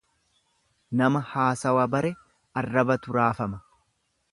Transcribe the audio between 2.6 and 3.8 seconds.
arrabatu raafama.